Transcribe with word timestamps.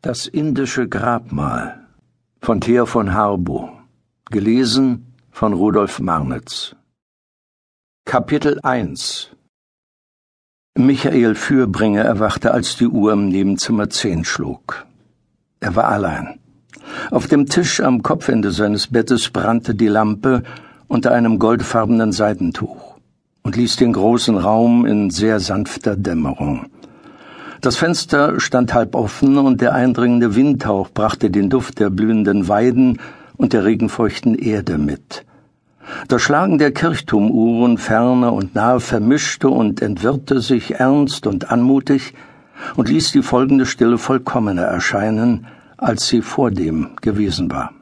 Das 0.00 0.28
indische 0.28 0.88
Grabmal 0.88 1.80
von 2.40 2.60
Thea 2.60 2.86
von 2.86 3.14
Harbo 3.14 3.68
Gelesen 4.30 5.12
von 5.32 5.52
Rudolf 5.52 5.98
Marnitz 5.98 6.76
Kapitel 8.04 8.60
1 8.62 9.30
Michael 10.78 11.34
Fürbringer 11.34 12.02
erwachte, 12.02 12.52
als 12.52 12.76
die 12.76 12.86
Uhr 12.86 13.12
im 13.12 13.28
Nebenzimmer 13.28 13.90
zehn 13.90 14.24
schlug. 14.24 14.86
Er 15.58 15.74
war 15.74 15.88
allein. 15.88 16.38
Auf 17.10 17.26
dem 17.26 17.46
Tisch 17.46 17.80
am 17.80 18.04
Kopfende 18.04 18.52
seines 18.52 18.86
Bettes 18.86 19.30
brannte 19.30 19.74
die 19.74 19.88
Lampe 19.88 20.44
unter 20.86 21.10
einem 21.10 21.40
goldfarbenen 21.40 22.12
Seidentuch 22.12 22.98
und 23.42 23.56
ließ 23.56 23.74
den 23.74 23.94
großen 23.94 24.36
Raum 24.36 24.86
in 24.86 25.10
sehr 25.10 25.40
sanfter 25.40 25.96
Dämmerung. 25.96 26.70
Das 27.60 27.76
Fenster 27.76 28.38
stand 28.38 28.72
halb 28.72 28.94
offen 28.94 29.36
und 29.36 29.60
der 29.60 29.74
eindringende 29.74 30.36
Windhauch 30.36 30.90
brachte 30.90 31.30
den 31.30 31.50
Duft 31.50 31.80
der 31.80 31.90
blühenden 31.90 32.46
Weiden 32.46 32.98
und 33.36 33.52
der 33.52 33.64
regenfeuchten 33.64 34.36
Erde 34.36 34.78
mit. 34.78 35.24
Das 36.06 36.22
Schlagen 36.22 36.58
der 36.58 36.72
Kirchturmuhren 36.72 37.78
ferne 37.78 38.30
und 38.30 38.54
nahe 38.54 38.78
vermischte 38.78 39.48
und 39.48 39.82
entwirrte 39.82 40.40
sich 40.40 40.76
ernst 40.76 41.26
und 41.26 41.50
anmutig 41.50 42.14
und 42.76 42.88
ließ 42.88 43.12
die 43.12 43.22
folgende 43.22 43.66
Stille 43.66 43.98
vollkommener 43.98 44.62
erscheinen, 44.62 45.46
als 45.76 46.06
sie 46.06 46.22
vordem 46.22 46.90
gewesen 47.00 47.50
war. 47.50 47.72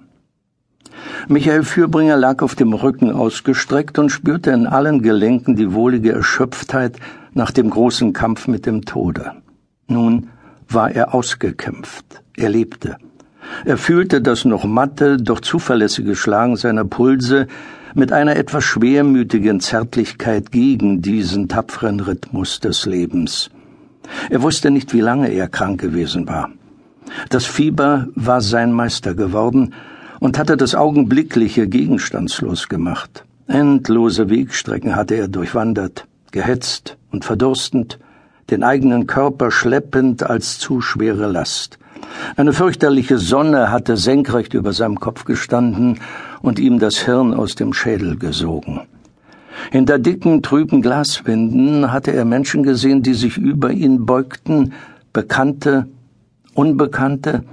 Michael 1.28 1.64
Fürbringer 1.64 2.16
lag 2.16 2.42
auf 2.42 2.54
dem 2.54 2.72
Rücken 2.72 3.10
ausgestreckt 3.10 3.98
und 3.98 4.10
spürte 4.10 4.50
in 4.52 4.66
allen 4.66 5.02
Gelenken 5.02 5.56
die 5.56 5.72
wohlige 5.74 6.12
Erschöpftheit 6.12 6.96
nach 7.32 7.50
dem 7.50 7.68
großen 7.68 8.12
Kampf 8.12 8.48
mit 8.48 8.64
dem 8.64 8.84
Tode. 8.84 9.32
Nun 9.88 10.28
war 10.68 10.90
er 10.90 11.14
ausgekämpft, 11.14 12.22
er 12.36 12.48
lebte. 12.48 12.96
Er 13.64 13.78
fühlte 13.78 14.20
das 14.20 14.44
noch 14.44 14.64
matte, 14.64 15.16
doch 15.16 15.40
zuverlässige 15.40 16.16
Schlagen 16.16 16.56
seiner 16.56 16.84
Pulse 16.84 17.46
mit 17.94 18.12
einer 18.12 18.36
etwas 18.36 18.64
schwermütigen 18.64 19.60
Zärtlichkeit 19.60 20.50
gegen 20.50 21.00
diesen 21.00 21.48
tapferen 21.48 22.00
Rhythmus 22.00 22.60
des 22.60 22.84
Lebens. 22.84 23.50
Er 24.28 24.42
wusste 24.42 24.70
nicht, 24.70 24.92
wie 24.92 25.00
lange 25.00 25.28
er 25.28 25.48
krank 25.48 25.80
gewesen 25.80 26.28
war. 26.28 26.50
Das 27.30 27.46
Fieber 27.46 28.08
war 28.14 28.40
sein 28.40 28.72
Meister 28.72 29.14
geworden 29.14 29.74
und 30.20 30.38
hatte 30.38 30.56
das 30.56 30.74
Augenblickliche 30.74 31.68
gegenstandslos 31.68 32.68
gemacht. 32.68 33.24
Endlose 33.46 34.28
Wegstrecken 34.28 34.96
hatte 34.96 35.14
er 35.14 35.28
durchwandert, 35.28 36.06
gehetzt 36.32 36.96
und 37.12 37.24
verdurstend, 37.24 37.98
den 38.50 38.62
eigenen 38.62 39.06
Körper 39.06 39.50
schleppend 39.50 40.22
als 40.22 40.58
zu 40.58 40.80
schwere 40.80 41.26
Last. 41.26 41.78
Eine 42.36 42.52
fürchterliche 42.52 43.18
Sonne 43.18 43.70
hatte 43.70 43.96
senkrecht 43.96 44.54
über 44.54 44.72
seinem 44.72 45.00
Kopf 45.00 45.24
gestanden 45.24 46.00
und 46.42 46.58
ihm 46.58 46.78
das 46.78 46.98
Hirn 46.98 47.34
aus 47.34 47.54
dem 47.54 47.72
Schädel 47.72 48.16
gesogen. 48.16 48.82
Hinter 49.70 49.98
dicken, 49.98 50.42
trüben 50.42 50.82
Glaswänden 50.82 51.90
hatte 51.90 52.12
er 52.12 52.24
Menschen 52.24 52.62
gesehen, 52.62 53.02
die 53.02 53.14
sich 53.14 53.36
über 53.36 53.70
ihn 53.72 54.06
beugten, 54.06 54.72
Bekannte, 55.12 55.88
Unbekannte. 56.54 57.44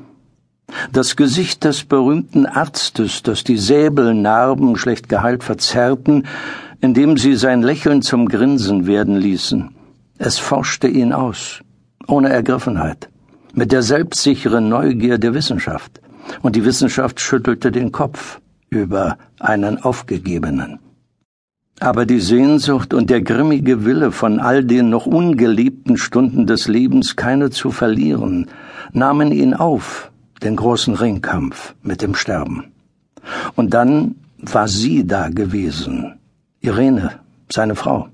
Das 0.91 1.15
Gesicht 1.15 1.63
des 1.63 1.83
berühmten 1.85 2.45
Arztes, 2.45 3.23
das 3.23 3.43
die 3.43 3.57
Säbelnarben 3.57 4.75
schlecht 4.75 5.07
geheilt 5.07 5.43
verzerrten, 5.43 6.25
indem 6.81 7.17
sie 7.17 7.35
sein 7.35 7.61
Lächeln 7.61 8.01
zum 8.01 8.27
Grinsen 8.27 8.87
werden 8.87 9.15
ließen. 9.15 9.73
Es 10.25 10.39
forschte 10.39 10.87
ihn 10.87 11.11
aus, 11.11 11.59
ohne 12.07 12.29
Ergriffenheit, 12.29 13.09
mit 13.53 13.73
der 13.73 13.81
selbstsicheren 13.81 14.69
Neugier 14.69 15.17
der 15.17 15.33
Wissenschaft, 15.33 15.99
und 16.41 16.55
die 16.55 16.63
Wissenschaft 16.63 17.19
schüttelte 17.19 17.73
den 17.73 17.91
Kopf 17.91 18.39
über 18.69 19.17
einen 19.41 19.83
Aufgegebenen. 19.83 20.79
Aber 21.81 22.05
die 22.05 22.21
Sehnsucht 22.21 22.93
und 22.93 23.09
der 23.09 23.21
grimmige 23.21 23.83
Wille, 23.83 24.13
von 24.13 24.39
all 24.39 24.63
den 24.63 24.89
noch 24.89 25.07
ungeliebten 25.07 25.97
Stunden 25.97 26.47
des 26.47 26.69
Lebens 26.69 27.17
keine 27.17 27.49
zu 27.49 27.71
verlieren, 27.71 28.47
nahmen 28.93 29.33
ihn 29.33 29.53
auf, 29.53 30.09
den 30.41 30.55
großen 30.55 30.93
Ringkampf 30.93 31.75
mit 31.83 32.01
dem 32.01 32.15
Sterben. 32.15 32.71
Und 33.55 33.73
dann 33.73 34.15
war 34.37 34.69
sie 34.69 35.05
da 35.05 35.27
gewesen, 35.27 36.17
Irene, 36.61 37.19
seine 37.51 37.75
Frau. 37.75 38.07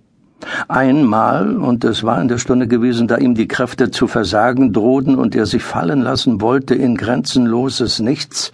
Einmal, 0.67 1.57
und 1.57 1.83
es 1.83 2.03
war 2.03 2.21
in 2.21 2.27
der 2.27 2.37
Stunde 2.37 2.67
gewesen, 2.67 3.07
da 3.07 3.17
ihm 3.17 3.35
die 3.35 3.47
Kräfte 3.47 3.91
zu 3.91 4.07
versagen 4.07 4.73
drohten 4.73 5.15
und 5.15 5.35
er 5.35 5.45
sich 5.45 5.63
fallen 5.63 6.01
lassen 6.01 6.41
wollte 6.41 6.75
in 6.75 6.95
grenzenloses 6.95 7.99
Nichts, 7.99 8.51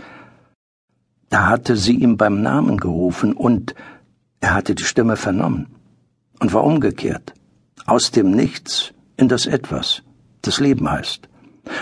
da 1.30 1.48
hatte 1.48 1.76
sie 1.76 1.96
ihm 1.96 2.18
beim 2.18 2.42
Namen 2.42 2.78
gerufen 2.78 3.34
und 3.34 3.76
er 4.40 4.54
hatte 4.54 4.76
die 4.76 4.84
Stimme 4.84 5.16
vernommen 5.16 5.68
und 6.40 6.54
war 6.54 6.64
umgekehrt, 6.64 7.34
aus 7.86 8.12
dem 8.12 8.32
Nichts 8.32 8.94
in 9.18 9.28
das 9.28 9.46
Etwas, 9.46 10.04
das 10.42 10.60
Leben 10.60 10.90
heißt. 10.90 11.28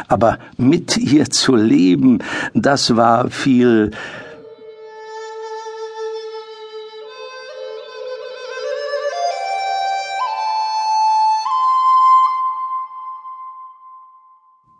Aber 0.07 0.39
mit 0.57 0.97
ihr 0.97 1.29
zu 1.29 1.55
leben, 1.55 2.19
das 2.53 2.95
war 2.95 3.29
viel 3.29 3.91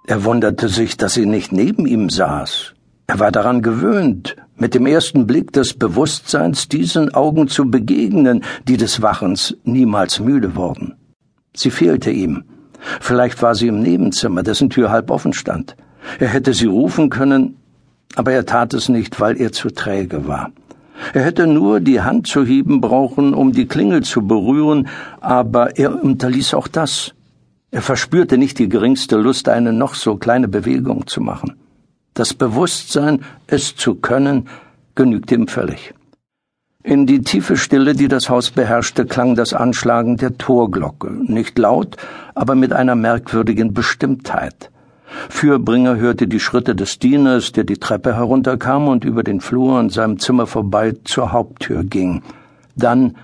Er 0.05 0.25
wunderte 0.25 0.67
sich, 0.67 0.97
dass 0.97 1.13
sie 1.13 1.25
nicht 1.25 1.53
neben 1.53 1.85
ihm 1.85 2.09
saß. 2.09 2.73
Er 3.07 3.19
war 3.19 3.31
daran 3.31 3.61
gewöhnt, 3.61 4.35
mit 4.57 4.73
dem 4.73 4.85
ersten 4.85 5.27
Blick 5.27 5.53
des 5.53 5.73
Bewusstseins 5.75 6.67
diesen 6.67 7.13
Augen 7.13 7.47
zu 7.47 7.71
begegnen, 7.71 8.43
die 8.67 8.75
des 8.75 9.01
Wachens 9.01 9.55
niemals 9.63 10.19
müde 10.19 10.57
wurden. 10.57 10.95
Sie 11.55 11.71
fehlte 11.71 12.11
ihm. 12.11 12.43
Vielleicht 12.99 13.41
war 13.41 13.55
sie 13.55 13.67
im 13.67 13.81
Nebenzimmer, 13.81 14.43
dessen 14.43 14.69
Tür 14.69 14.91
halb 14.91 15.09
offen 15.09 15.31
stand. 15.31 15.77
Er 16.19 16.27
hätte 16.27 16.53
sie 16.53 16.65
rufen 16.65 17.09
können, 17.09 17.55
aber 18.15 18.33
er 18.33 18.45
tat 18.45 18.73
es 18.73 18.89
nicht, 18.89 19.21
weil 19.21 19.39
er 19.39 19.53
zu 19.53 19.69
träge 19.69 20.27
war. 20.27 20.51
Er 21.13 21.23
hätte 21.23 21.47
nur 21.47 21.79
die 21.79 22.01
Hand 22.01 22.27
zu 22.27 22.45
heben 22.45 22.81
brauchen, 22.81 23.33
um 23.33 23.53
die 23.53 23.67
Klingel 23.67 24.03
zu 24.03 24.27
berühren, 24.27 24.87
aber 25.21 25.77
er 25.77 26.03
unterließ 26.03 26.53
auch 26.55 26.67
das. 26.67 27.13
Er 27.73 27.81
verspürte 27.81 28.37
nicht 28.37 28.59
die 28.59 28.69
geringste 28.69 29.15
Lust, 29.15 29.49
eine 29.49 29.73
noch 29.73 29.95
so 29.95 30.15
kleine 30.17 30.47
Bewegung 30.47 31.07
zu 31.07 31.21
machen. 31.21 31.55
Das 32.13 32.35
Bewusstsein, 32.35 33.25
es 33.47 33.75
zu 33.75 33.95
können, 33.95 34.47
genügte 34.93 35.33
ihm 35.33 35.47
völlig. 35.47 35.95
In 36.83 37.07
die 37.07 37.21
tiefe 37.21 37.57
Stille, 37.57 37.95
die 37.95 38.07
das 38.07 38.29
Haus 38.29 38.51
beherrschte, 38.51 39.07
klang 39.07 39.33
das 39.33 39.55
Anschlagen 39.55 40.17
der 40.17 40.37
Torglocke, 40.37 41.09
nicht 41.09 41.57
laut, 41.57 41.97
aber 42.35 42.53
mit 42.53 42.73
einer 42.73 42.93
merkwürdigen 42.93 43.73
Bestimmtheit. 43.73 44.69
Fürbringer 45.29 45.95
hörte 45.95 46.27
die 46.27 46.39
Schritte 46.39 46.75
des 46.75 46.99
Dieners, 46.99 47.53
der 47.53 47.63
die 47.63 47.77
Treppe 47.77 48.15
herunterkam 48.15 48.87
und 48.87 49.03
über 49.03 49.23
den 49.23 49.41
Flur 49.41 49.79
an 49.79 49.89
seinem 49.89 50.19
Zimmer 50.19 50.45
vorbei 50.45 50.93
zur 51.05 51.31
Haupttür 51.31 51.83
ging. 51.83 52.21
Dann 52.75 53.15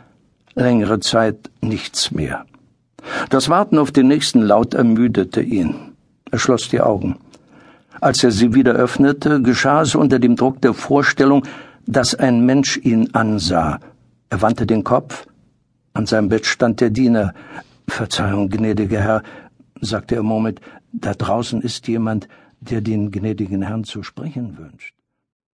längere 0.55 1.01
Zeit 1.01 1.51
nichts 1.61 2.09
mehr. 2.09 2.47
Das 3.29 3.49
Warten 3.49 3.77
auf 3.77 3.91
den 3.91 4.07
nächsten 4.07 4.41
Laut 4.41 4.73
ermüdete 4.73 5.41
ihn. 5.41 5.75
Er 6.31 6.39
schloss 6.39 6.69
die 6.69 6.81
Augen. 6.81 7.17
Als 8.01 8.23
er 8.23 8.31
sie 8.31 8.53
wieder 8.53 8.73
öffnete, 8.73 9.41
geschah 9.41 9.81
es 9.81 9.95
unter 9.95 10.19
dem 10.19 10.35
Druck 10.35 10.61
der 10.61 10.73
Vorstellung, 10.73 11.45
dass 11.85 12.15
ein 12.15 12.45
Mensch 12.45 12.77
ihn 12.77 13.09
ansah. 13.13 13.79
Er 14.29 14.41
wandte 14.41 14.65
den 14.65 14.83
Kopf. 14.83 15.25
An 15.93 16.05
seinem 16.05 16.29
Bett 16.29 16.45
stand 16.45 16.79
der 16.81 16.91
Diener. 16.91 17.33
Verzeihung, 17.87 18.49
gnädiger 18.49 19.01
Herr, 19.01 19.23
sagte 19.81 20.15
er 20.15 20.23
murmelnd, 20.23 20.61
da 20.93 21.13
draußen 21.13 21.61
ist 21.61 21.87
jemand, 21.87 22.27
der 22.61 22.81
den 22.81 23.11
gnädigen 23.11 23.63
Herrn 23.63 23.83
zu 23.83 24.03
sprechen 24.03 24.57
wünscht. 24.57 24.93